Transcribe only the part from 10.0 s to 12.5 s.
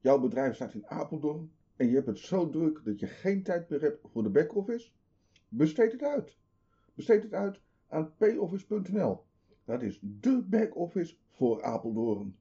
dé back-office voor Apeldoorn.